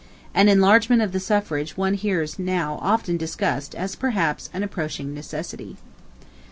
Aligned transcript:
An 0.33 0.49
enlargement 0.49 1.03
of 1.03 1.11
the 1.11 1.19
suffrage 1.19 1.77
one 1.77 1.93
hears 1.93 2.39
now 2.39 2.79
often 2.81 3.17
discussed 3.17 3.75
as, 3.75 3.95
perhaps, 3.95 4.49
an 4.51 4.63
approaching 4.63 5.13
necessity. 5.13 5.77